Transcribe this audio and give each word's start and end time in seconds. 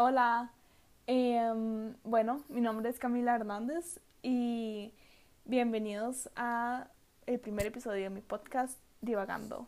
Hola, 0.00 0.52
em, 1.08 1.92
bueno, 2.04 2.44
mi 2.48 2.60
nombre 2.60 2.88
es 2.88 3.00
Camila 3.00 3.34
Hernández 3.34 3.98
y 4.22 4.94
bienvenidos 5.44 6.30
a 6.36 6.86
el 7.26 7.40
primer 7.40 7.66
episodio 7.66 8.04
de 8.04 8.10
mi 8.10 8.20
podcast 8.20 8.78
Divagando. 9.00 9.66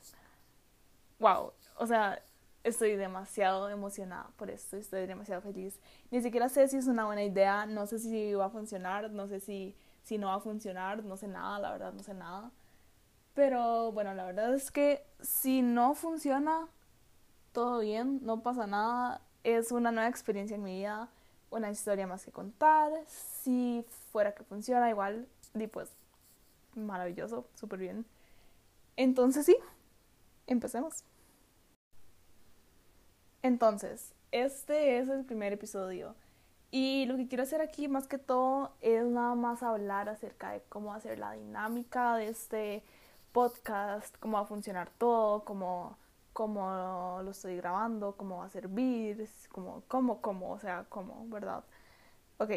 Wow, 1.18 1.52
o 1.78 1.86
sea, 1.88 2.22
estoy 2.62 2.94
demasiado 2.94 3.70
emocionada 3.70 4.30
por 4.36 4.50
esto, 4.50 4.76
estoy 4.76 5.08
demasiado 5.08 5.42
feliz. 5.42 5.80
Ni 6.12 6.22
siquiera 6.22 6.48
sé 6.48 6.68
si 6.68 6.76
es 6.76 6.86
una 6.86 7.06
buena 7.06 7.24
idea, 7.24 7.66
no 7.66 7.88
sé 7.88 7.98
si 7.98 8.32
va 8.32 8.44
a 8.44 8.50
funcionar, 8.50 9.10
no 9.10 9.26
sé 9.26 9.40
si, 9.40 9.74
si 10.04 10.16
no 10.16 10.28
va 10.28 10.36
a 10.36 10.40
funcionar, 10.40 11.02
no 11.02 11.16
sé 11.16 11.26
nada, 11.26 11.58
la 11.58 11.72
verdad 11.72 11.92
no 11.92 12.04
sé 12.04 12.14
nada. 12.14 12.52
Pero 13.34 13.90
bueno, 13.90 14.14
la 14.14 14.26
verdad 14.26 14.54
es 14.54 14.70
que 14.70 15.04
si 15.20 15.60
no 15.62 15.96
funciona, 15.96 16.68
todo 17.50 17.80
bien, 17.80 18.20
no 18.22 18.44
pasa 18.44 18.68
nada, 18.68 19.22
es 19.44 19.72
una 19.72 19.92
nueva 19.92 20.08
experiencia 20.08 20.54
en 20.54 20.62
mi 20.62 20.78
vida, 20.78 21.08
una 21.50 21.70
historia 21.70 22.06
más 22.06 22.24
que 22.24 22.32
contar. 22.32 22.92
Si 23.06 23.84
fuera 24.12 24.34
que 24.34 24.44
funciona 24.44 24.88
igual, 24.90 25.26
y 25.54 25.66
pues 25.66 25.90
maravilloso, 26.74 27.46
súper 27.54 27.78
bien. 27.80 28.06
Entonces 28.96 29.46
sí, 29.46 29.56
empecemos. 30.46 31.04
Entonces, 33.42 34.12
este 34.32 34.98
es 34.98 35.08
el 35.08 35.24
primer 35.24 35.52
episodio. 35.52 36.14
Y 36.70 37.06
lo 37.06 37.16
que 37.16 37.26
quiero 37.26 37.42
hacer 37.42 37.60
aquí 37.60 37.88
más 37.88 38.06
que 38.06 38.18
todo 38.18 38.72
es 38.80 39.04
nada 39.04 39.34
más 39.34 39.62
hablar 39.62 40.08
acerca 40.08 40.52
de 40.52 40.62
cómo 40.68 40.94
hacer 40.94 41.18
la 41.18 41.32
dinámica 41.32 42.16
de 42.16 42.28
este 42.28 42.84
podcast, 43.32 44.16
cómo 44.18 44.36
va 44.36 44.44
a 44.44 44.46
funcionar 44.46 44.90
todo, 44.90 45.44
cómo 45.44 45.96
cómo 46.40 47.20
lo 47.22 47.32
estoy 47.32 47.56
grabando, 47.58 48.16
cómo 48.16 48.38
va 48.38 48.46
a 48.46 48.48
servir, 48.48 49.28
cómo, 49.50 49.82
cómo, 49.88 50.22
cómo, 50.22 50.52
o 50.52 50.58
sea, 50.58 50.86
cómo, 50.88 51.26
¿verdad? 51.28 51.62
Ok. 52.38 52.50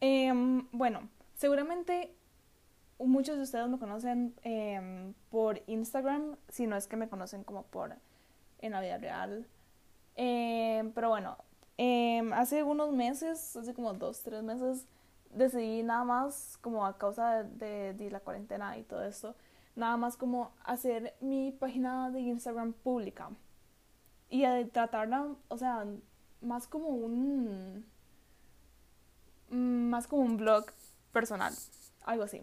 Em, 0.00 0.66
bueno, 0.72 1.10
seguramente 1.34 2.16
muchos 2.98 3.36
de 3.36 3.42
ustedes 3.42 3.68
me 3.68 3.78
conocen 3.78 4.34
em, 4.42 5.12
por 5.28 5.60
Instagram, 5.66 6.36
si 6.48 6.66
no 6.66 6.76
es 6.76 6.86
que 6.86 6.96
me 6.96 7.10
conocen 7.10 7.44
como 7.44 7.64
por 7.64 7.94
en 8.60 8.72
la 8.72 8.80
vida 8.80 8.96
real. 8.96 9.46
Em, 10.16 10.92
pero 10.92 11.10
bueno, 11.10 11.36
hace 12.32 12.62
unos 12.62 12.90
meses, 12.94 13.54
hace 13.54 13.74
como 13.74 13.92
dos, 13.92 14.22
tres 14.22 14.42
meses, 14.42 14.86
decidí 15.28 15.82
nada 15.82 16.04
más 16.04 16.56
como 16.62 16.86
a 16.86 16.96
causa 16.96 17.42
de, 17.44 17.92
de 17.92 18.10
la 18.10 18.20
cuarentena 18.20 18.78
y 18.78 18.82
todo 18.82 19.04
esto, 19.04 19.34
nada 19.76 19.96
más 19.96 20.16
como 20.16 20.52
hacer 20.64 21.14
mi 21.20 21.52
página 21.52 22.10
de 22.10 22.20
Instagram 22.20 22.72
pública 22.72 23.30
y 24.28 24.42
de 24.42 24.64
tratarla, 24.66 25.28
o 25.48 25.58
sea, 25.58 25.86
más 26.40 26.66
como 26.66 26.88
un 26.88 27.84
más 29.50 30.06
como 30.06 30.22
un 30.22 30.36
blog 30.36 30.66
personal, 31.12 31.52
algo 32.04 32.24
así. 32.24 32.40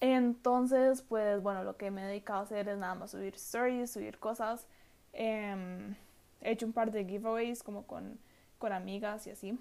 Entonces, 0.00 1.02
pues 1.02 1.42
bueno, 1.42 1.64
lo 1.64 1.76
que 1.76 1.90
me 1.90 2.02
he 2.02 2.06
dedicado 2.06 2.40
a 2.40 2.42
hacer 2.42 2.68
es 2.68 2.78
nada 2.78 2.94
más 2.94 3.10
subir 3.10 3.34
stories, 3.34 3.90
subir 3.90 4.18
cosas. 4.18 4.66
Em, 5.12 5.94
he 6.40 6.52
hecho 6.52 6.66
un 6.66 6.72
par 6.72 6.92
de 6.92 7.04
giveaways 7.04 7.62
como 7.62 7.86
con, 7.86 8.18
con 8.58 8.72
amigas 8.72 9.26
y 9.26 9.30
así. 9.30 9.58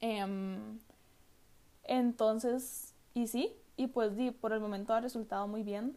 Em, 0.00 0.78
entonces, 1.84 2.94
y 3.14 3.26
sí, 3.26 3.56
y 3.76 3.88
pues 3.88 4.16
di, 4.16 4.30
por 4.30 4.52
el 4.52 4.60
momento 4.60 4.94
ha 4.94 5.00
resultado 5.00 5.48
muy 5.48 5.62
bien. 5.62 5.96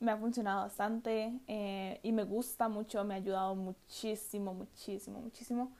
Me 0.00 0.12
ha 0.12 0.16
funcionado 0.16 0.62
bastante 0.62 1.32
eh, 1.48 1.98
y 2.02 2.12
me 2.12 2.22
gusta 2.24 2.68
mucho, 2.68 3.02
me 3.04 3.14
ha 3.14 3.16
ayudado 3.16 3.54
muchísimo, 3.56 4.54
muchísimo, 4.54 5.20
muchísimo. 5.20 5.72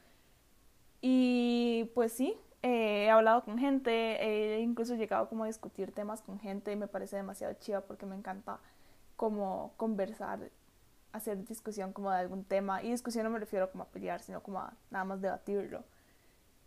Y 1.00 1.91
pues 1.94 2.12
sí, 2.12 2.37
eh, 2.62 3.04
he 3.04 3.10
hablado 3.10 3.44
con 3.44 3.59
gente, 3.59 4.56
he 4.56 4.60
incluso 4.60 4.97
llegado 4.97 5.28
como 5.28 5.44
a 5.44 5.47
discutir 5.47 5.93
temas 5.93 6.22
con 6.22 6.41
gente 6.41 6.72
y 6.72 6.77
me 6.77 6.88
parece 6.88 7.16
demasiado 7.16 7.54
chiva 7.54 7.82
porque 7.82 8.06
me 8.06 8.16
encanta 8.16 8.59
como 9.15 9.75
conversar, 9.77 10.50
hacer 11.12 11.44
discusión 11.44 11.93
como 11.93 12.10
de 12.10 12.19
algún 12.19 12.44
tema. 12.44 12.82
Y 12.82 12.91
discusión 12.91 13.25
no 13.25 13.31
me 13.31 13.38
refiero 13.38 13.71
como 13.71 13.84
a 13.84 13.88
pelear, 13.88 14.21
sino 14.21 14.43
como 14.43 14.60
a 14.60 14.75
nada 14.91 15.04
más 15.04 15.21
debatirlo. 15.21 15.84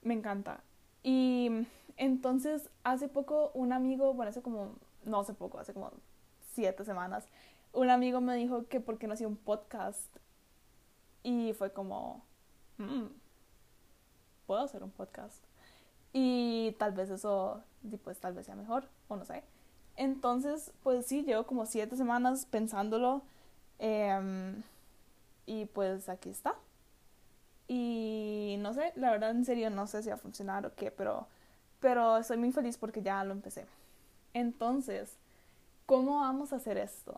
Me 0.04 0.14
encanta. 0.14 0.64
Y 1.04 1.68
entonces, 1.98 2.70
hace 2.84 3.08
poco 3.08 3.52
un 3.54 3.74
amigo, 3.74 4.14
bueno, 4.14 4.30
hace 4.30 4.42
como, 4.42 4.76
no 5.04 5.20
hace 5.20 5.34
poco, 5.34 5.60
hace 5.60 5.74
como 5.74 5.92
siete 6.54 6.86
semanas, 6.86 7.28
un 7.74 7.90
amigo 7.90 8.22
me 8.22 8.36
dijo 8.36 8.68
que 8.68 8.80
por 8.80 8.98
qué 8.98 9.08
no 9.08 9.14
hacía 9.14 9.28
un 9.28 9.38
podcast. 9.38 10.08
Y 11.24 11.54
fue 11.54 11.72
como, 11.72 12.24
mm, 12.78 13.06
puedo 14.48 14.62
hacer 14.62 14.84
un 14.84 14.92
podcast. 14.92 15.44
Y 16.14 16.76
tal 16.80 16.92
vez 16.94 17.10
eso, 17.10 17.62
pues 18.04 18.20
tal 18.20 18.34
vez 18.34 18.46
sea 18.46 18.56
mejor, 18.56 18.90
o 19.08 19.16
no 19.16 19.26
sé. 19.26 19.44
Entonces, 19.98 20.72
pues 20.84 21.06
sí, 21.06 21.24
llevo 21.24 21.46
como 21.46 21.66
siete 21.66 21.96
semanas 21.96 22.46
pensándolo. 22.46 23.22
Em, 23.80 24.64
y 25.46 25.66
pues 25.66 26.10
aquí 26.10 26.30
está. 26.30 26.56
Y 27.68 28.58
no 28.60 28.74
sé, 28.74 28.92
la 28.96 29.12
verdad 29.12 29.32
en 29.32 29.46
serio 29.46 29.70
no 29.70 29.88
sé 29.88 30.04
si 30.04 30.10
va 30.10 30.16
a 30.16 30.18
funcionar 30.18 30.66
o 30.66 30.76
qué, 30.76 30.92
pero, 30.92 31.28
pero 31.82 32.18
estoy 32.18 32.38
muy 32.38 32.54
feliz 32.54 32.78
porque 32.78 33.02
ya 33.02 33.24
lo 33.26 33.34
empecé. 33.34 33.66
Entonces, 34.34 35.18
¿cómo 35.86 36.22
vamos 36.22 36.54
a 36.54 36.56
hacer 36.56 36.78
esto? 36.78 37.18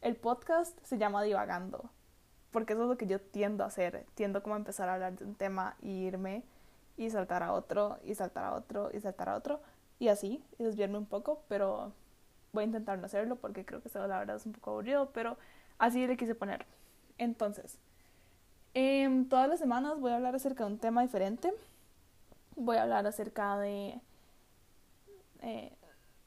El 0.00 0.14
podcast 0.14 0.78
se 0.84 0.98
llama 0.98 1.24
Divagando, 1.24 1.90
porque 2.52 2.74
eso 2.74 2.82
es 2.84 2.88
lo 2.88 2.96
que 2.96 3.06
yo 3.06 3.20
tiendo 3.20 3.64
a 3.64 3.66
hacer. 3.66 4.06
Tiendo 4.14 4.42
como 4.42 4.54
a 4.54 4.58
empezar 4.58 4.88
a 4.88 4.94
hablar 4.94 5.18
de 5.18 5.24
un 5.24 5.34
tema 5.34 5.76
y 5.82 5.90
irme 6.06 6.44
y 6.96 7.10
saltar 7.10 7.42
a 7.42 7.52
otro 7.52 7.98
y 8.04 8.14
saltar 8.14 8.44
a 8.44 8.54
otro 8.54 8.90
y 8.94 9.00
saltar 9.00 9.30
a 9.30 9.36
otro 9.36 9.60
y 9.98 10.08
así, 10.08 10.44
y 10.58 10.64
desviarme 10.64 10.98
un 10.98 11.06
poco, 11.06 11.42
pero 11.48 11.92
voy 12.52 12.62
a 12.62 12.66
intentar 12.66 12.98
no 12.98 13.06
hacerlo 13.06 13.36
porque 13.36 13.64
creo 13.64 13.82
que 13.82 13.88
eso 13.88 14.06
la 14.06 14.18
verdad 14.18 14.36
es 14.36 14.46
un 14.46 14.52
poco 14.52 14.70
aburrido, 14.70 15.10
pero 15.12 15.36
así 15.78 16.06
le 16.06 16.16
quise 16.16 16.34
poner. 16.34 16.64
Entonces, 17.18 17.78
Em, 18.74 19.28
todas 19.28 19.48
las 19.48 19.58
semanas 19.58 19.98
voy 19.98 20.12
a 20.12 20.16
hablar 20.16 20.34
acerca 20.34 20.64
de 20.64 20.72
un 20.72 20.78
tema 20.78 21.02
diferente. 21.02 21.52
Voy 22.56 22.76
a 22.76 22.82
hablar 22.82 23.06
acerca 23.06 23.58
de... 23.58 24.00
Eh, 25.42 25.72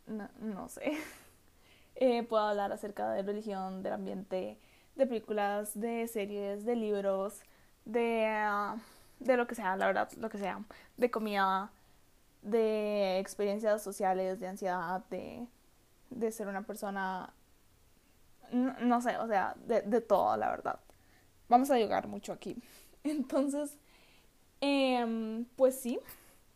no, 0.08 0.70
sé. 0.70 0.94
Eh, 1.96 2.24
puedo 2.24 2.42
hablar 2.42 2.72
acerca 2.72 3.12
de 3.12 3.22
religión, 3.22 3.84
del 3.84 3.94
ambiente, 3.94 4.58
de 4.96 5.06
películas, 5.06 5.80
de 5.80 6.08
series, 6.08 6.66
de 6.66 6.76
libros, 6.76 7.42
de, 7.86 8.26
ah, 8.26 8.78
de 9.20 9.38
lo 9.38 9.46
que 9.46 9.54
sea, 9.54 9.78
la 9.78 9.86
verdad, 9.86 10.12
lo 10.14 10.28
que 10.28 10.40
sea. 10.40 10.66
De 10.98 11.12
comida, 11.12 11.72
de 12.42 13.20
experiencias 13.20 13.84
sociales, 13.84 14.40
de 14.40 14.48
ansiedad, 14.48 15.06
de, 15.12 15.48
de 16.10 16.32
ser 16.32 16.48
una 16.48 16.64
persona... 16.64 17.32
No, 18.52 19.00
sé, 19.00 19.16
o 19.20 19.28
sea, 19.28 19.56
de, 19.68 19.82
de 19.84 20.02
todo, 20.02 20.36
la 20.36 20.50
verdad 20.50 20.80
vamos 21.54 21.70
a 21.70 21.78
llegar 21.78 22.08
mucho 22.08 22.34
aquí. 22.34 22.58
Entonces, 23.04 23.78
em, 24.64 25.46
pues 25.58 25.76
sí, 25.80 26.00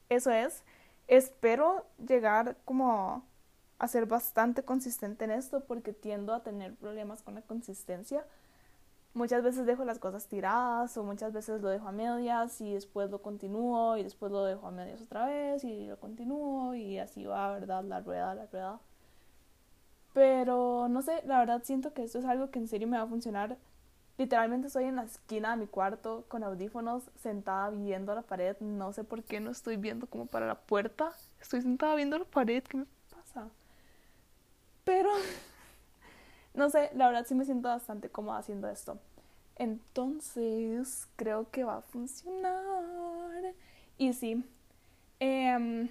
eso 0.09 0.31
es. 0.31 0.63
Espero 1.07 1.85
llegar 1.97 2.57
como 2.65 3.23
a 3.79 3.87
ser 3.87 4.05
bastante 4.05 4.63
consistente 4.63 5.25
en 5.25 5.31
esto 5.31 5.61
porque 5.65 5.93
tiendo 5.93 6.33
a 6.33 6.43
tener 6.43 6.75
problemas 6.75 7.21
con 7.21 7.35
la 7.35 7.41
consistencia. 7.41 8.25
Muchas 9.13 9.43
veces 9.43 9.65
dejo 9.65 9.83
las 9.85 9.99
cosas 9.99 10.27
tiradas 10.27 10.95
o 10.97 11.03
muchas 11.03 11.33
veces 11.33 11.61
lo 11.61 11.69
dejo 11.69 11.87
a 11.87 11.91
medias 11.91 12.61
y 12.61 12.73
después 12.73 13.09
lo 13.11 13.21
continúo 13.21 13.97
y 13.97 14.03
después 14.03 14.31
lo 14.31 14.43
dejo 14.45 14.67
a 14.67 14.71
medias 14.71 15.01
otra 15.01 15.25
vez 15.25 15.63
y 15.63 15.87
lo 15.87 15.99
continúo 15.99 16.75
y 16.75 16.99
así 16.99 17.25
va, 17.25 17.51
¿verdad? 17.53 17.83
La 17.83 17.99
rueda, 18.01 18.35
la 18.35 18.45
rueda. 18.47 18.79
Pero 20.13 20.87
no 20.89 21.01
sé, 21.01 21.21
la 21.25 21.39
verdad 21.39 21.61
siento 21.63 21.93
que 21.93 22.03
esto 22.03 22.19
es 22.19 22.25
algo 22.25 22.51
que 22.51 22.59
en 22.59 22.67
serio 22.67 22.87
me 22.87 22.97
va 22.97 23.03
a 23.03 23.07
funcionar 23.07 23.57
Literalmente 24.17 24.67
estoy 24.67 24.85
en 24.85 24.95
la 24.95 25.03
esquina 25.03 25.51
de 25.51 25.57
mi 25.57 25.67
cuarto 25.67 26.25
con 26.27 26.43
audífonos, 26.43 27.03
sentada 27.17 27.69
viendo 27.69 28.15
la 28.15 28.23
pared. 28.23 28.57
No 28.59 28.91
sé 28.91 29.03
por 29.03 29.23
qué 29.23 29.39
no 29.39 29.51
estoy 29.51 29.77
viendo 29.77 30.07
como 30.07 30.25
para 30.25 30.47
la 30.47 30.55
puerta. 30.55 31.11
Estoy 31.39 31.61
sentada 31.61 31.93
viendo 31.93 32.17
la 32.17 32.25
pared. 32.25 32.63
¿Qué 32.63 32.77
me 32.77 32.85
pasa? 33.11 33.47
Pero, 34.83 35.11
no 36.55 36.69
sé, 36.71 36.89
la 36.95 37.07
verdad 37.07 37.27
sí 37.27 37.35
me 37.35 37.45
siento 37.45 37.67
bastante 37.67 38.09
cómoda 38.09 38.39
haciendo 38.39 38.67
esto. 38.69 38.97
Entonces, 39.55 41.07
creo 41.15 41.51
que 41.51 41.63
va 41.63 41.77
a 41.77 41.81
funcionar. 41.81 43.53
Y 43.99 44.13
sí, 44.13 44.43
em, 45.19 45.89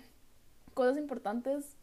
cosas 0.75 0.97
importantes. 0.99 1.77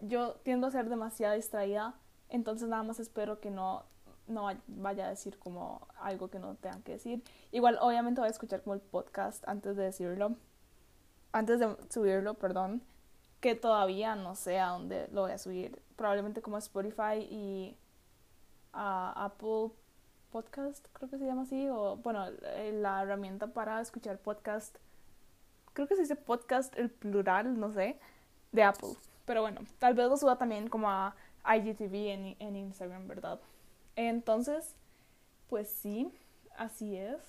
Yo 0.00 0.36
tiendo 0.42 0.68
a 0.68 0.70
ser 0.70 0.88
demasiado 0.88 1.34
distraída. 1.34 1.94
Entonces 2.30 2.66
nada 2.66 2.82
más 2.82 2.98
espero 2.98 3.40
que 3.40 3.50
no 3.50 3.84
no 4.32 4.48
vaya 4.66 5.06
a 5.06 5.10
decir 5.10 5.38
como 5.38 5.86
algo 6.00 6.28
que 6.28 6.38
no 6.38 6.54
tengan 6.56 6.82
que 6.82 6.92
decir. 6.92 7.22
Igual, 7.50 7.78
obviamente 7.80 8.20
voy 8.20 8.28
a 8.28 8.30
escuchar 8.30 8.62
como 8.62 8.74
el 8.74 8.80
podcast 8.80 9.46
antes 9.46 9.76
de 9.76 9.84
decirlo, 9.84 10.36
antes 11.32 11.60
de 11.60 11.76
subirlo, 11.88 12.34
perdón, 12.34 12.82
que 13.40 13.54
todavía 13.54 14.14
no 14.14 14.34
sé 14.34 14.58
a 14.60 14.68
dónde 14.68 15.08
lo 15.12 15.22
voy 15.22 15.32
a 15.32 15.38
subir. 15.38 15.80
Probablemente 15.96 16.42
como 16.42 16.56
a 16.56 16.60
Spotify 16.60 17.18
y 17.30 17.76
a 18.72 19.24
Apple 19.24 19.70
Podcast, 20.30 20.86
creo 20.94 21.10
que 21.10 21.18
se 21.18 21.26
llama 21.26 21.42
así, 21.42 21.68
o 21.68 21.96
bueno, 21.96 22.26
eh, 22.26 22.72
la 22.72 23.02
herramienta 23.02 23.48
para 23.48 23.80
escuchar 23.82 24.18
podcast, 24.18 24.78
creo 25.74 25.86
que 25.86 25.94
se 25.94 26.02
dice 26.02 26.16
podcast 26.16 26.74
el 26.78 26.88
plural, 26.90 27.60
no 27.60 27.70
sé, 27.72 27.98
de 28.50 28.62
Apple. 28.62 28.94
Pero 29.26 29.42
bueno, 29.42 29.60
tal 29.78 29.94
vez 29.94 30.08
lo 30.08 30.16
suba 30.16 30.38
también 30.38 30.68
como 30.68 30.90
a 30.90 31.14
IGTV 31.44 31.94
en, 31.94 32.36
en 32.38 32.56
Instagram, 32.56 33.08
¿verdad? 33.08 33.40
Entonces, 33.96 34.74
pues 35.48 35.68
sí, 35.68 36.12
así 36.56 36.96
es. 36.96 37.20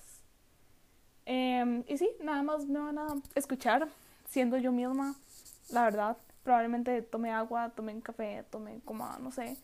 Em, 1.26 1.84
y 1.88 1.96
sí, 1.96 2.10
nada 2.22 2.42
más 2.42 2.66
me 2.66 2.78
van 2.80 2.98
a 2.98 3.06
escuchar 3.34 3.88
siendo 4.28 4.58
yo 4.58 4.72
misma, 4.72 5.14
la 5.70 5.84
verdad. 5.84 6.16
Probablemente 6.42 7.00
tome 7.02 7.30
agua, 7.30 7.70
tome 7.74 8.00
café, 8.02 8.44
tome 8.50 8.80
como, 8.84 9.08
no 9.20 9.30
sé. 9.30 9.56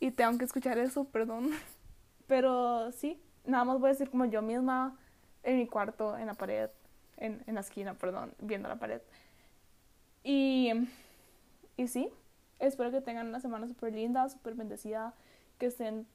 Y 0.00 0.10
tengo 0.10 0.38
que 0.38 0.44
escuchar 0.44 0.78
eso, 0.78 1.04
perdón. 1.12 1.50
Pero 2.26 2.92
sí, 2.92 3.20
nada 3.44 3.64
más 3.64 3.78
voy 3.80 3.88
a 3.90 3.92
decir 3.92 4.10
como 4.10 4.24
yo 4.26 4.42
misma 4.42 4.96
en 5.42 5.58
mi 5.58 5.66
cuarto, 5.66 6.16
en 6.18 6.26
la 6.26 6.34
pared, 6.34 6.70
en, 7.16 7.42
en 7.46 7.54
la 7.54 7.60
esquina, 7.60 7.94
perdón, 7.94 8.34
viendo 8.40 8.68
la 8.68 8.76
pared. 8.76 9.00
Y, 10.24 10.72
y 11.76 11.88
sí, 11.88 12.10
espero 12.58 12.90
que 12.90 13.00
tengan 13.00 13.28
una 13.28 13.40
semana 13.40 13.66
súper 13.68 13.94
linda, 13.94 14.28
súper 14.28 14.54
bendecida, 14.54 15.14
que 15.58 15.66
estén 15.66 16.06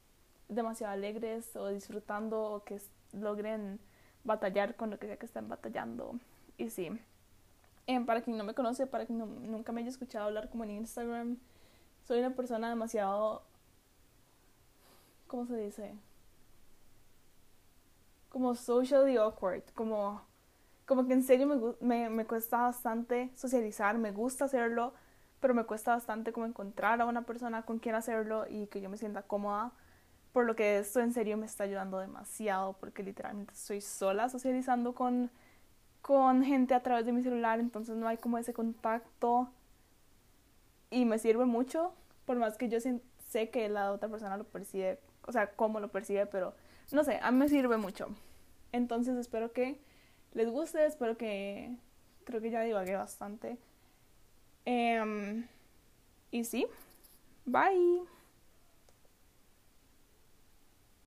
demasiado 0.49 0.93
alegres 0.93 1.55
o 1.55 1.67
disfrutando 1.67 2.41
o 2.41 2.63
que 2.63 2.81
logren 3.13 3.79
batallar 4.23 4.75
con 4.75 4.89
lo 4.89 4.99
que 4.99 5.07
sea 5.07 5.17
que 5.17 5.25
estén 5.25 5.49
batallando. 5.49 6.19
Y 6.57 6.69
sí, 6.69 6.89
em, 7.87 8.05
para 8.05 8.21
quien 8.21 8.37
no 8.37 8.43
me 8.43 8.53
conoce, 8.53 8.87
para 8.87 9.05
quien 9.05 9.19
nunca 9.19 9.71
me 9.71 9.81
haya 9.81 9.89
escuchado 9.89 10.25
hablar 10.25 10.49
como 10.49 10.63
en 10.63 10.71
Instagram, 10.71 11.37
soy 12.03 12.19
una 12.19 12.35
persona 12.35 12.69
demasiado 12.69 13.43
¿cómo 15.33 15.47
se 15.47 15.57
dice? 15.57 15.95
Como 18.29 18.53
socially 18.53 19.17
awkward, 19.17 19.63
como, 19.73 20.21
como 20.85 21.07
que 21.07 21.13
en 21.13 21.23
serio 21.23 21.47
me, 21.47 21.57
me, 21.81 22.09
me 22.11 22.25
cuesta 22.27 22.57
bastante 22.57 23.31
socializar, 23.35 23.97
me 23.97 24.11
gusta 24.11 24.45
hacerlo, 24.45 24.93
pero 25.43 25.53
me 25.53 25.65
cuesta 25.65 25.91
bastante 25.91 26.31
como 26.31 26.45
encontrar 26.45 27.01
a 27.01 27.05
una 27.05 27.23
persona 27.23 27.63
con 27.63 27.77
quien 27.77 27.95
hacerlo 27.95 28.45
y 28.49 28.67
que 28.67 28.79
yo 28.79 28.89
me 28.89 28.95
sienta 28.95 29.23
cómoda, 29.23 29.73
por 30.31 30.45
lo 30.45 30.55
que 30.55 30.79
esto 30.79 31.01
en 31.01 31.11
serio 31.11 31.35
me 31.35 31.45
está 31.45 31.65
ayudando 31.65 31.99
demasiado, 31.99 32.77
porque 32.79 33.03
literalmente 33.03 33.51
estoy 33.51 33.81
sola 33.81 34.29
socializando 34.29 34.95
con, 34.95 35.31
con 36.01 36.45
gente 36.45 36.73
a 36.73 36.81
través 36.81 37.05
de 37.05 37.11
mi 37.11 37.21
celular, 37.23 37.59
entonces 37.59 37.97
no 37.97 38.07
hay 38.07 38.15
como 38.15 38.37
ese 38.37 38.53
contacto 38.53 39.49
y 40.89 41.03
me 41.03 41.19
sirve 41.19 41.43
mucho, 41.43 41.93
por 42.23 42.37
más 42.37 42.57
que 42.57 42.69
yo 42.69 42.79
sé 42.79 43.49
que 43.49 43.67
la 43.67 43.91
otra 43.91 44.07
persona 44.07 44.37
lo 44.37 44.45
percibe 44.45 45.01
o 45.25 45.33
sea, 45.33 45.51
cómo 45.57 45.81
lo 45.81 45.89
percibe, 45.89 46.25
pero 46.25 46.55
no 46.93 47.03
sé, 47.03 47.19
a 47.21 47.31
mí 47.31 47.37
me 47.37 47.49
sirve 47.49 47.75
mucho. 47.75 48.07
Entonces 48.71 49.17
espero 49.17 49.51
que 49.51 49.77
les 50.31 50.49
guste, 50.49 50.85
espero 50.85 51.17
que, 51.17 51.75
creo 52.23 52.39
que 52.39 52.49
ya 52.49 52.61
divagué 52.61 52.95
bastante. 52.95 53.57
Em, 54.65 55.47
y 56.31 56.43
sí, 56.43 56.67
bye. 57.45 58.01